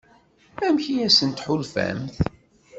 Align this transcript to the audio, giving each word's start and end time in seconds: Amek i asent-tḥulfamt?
Amek 0.65 0.85
i 0.89 0.95
asent-tḥulfamt? 1.07 2.15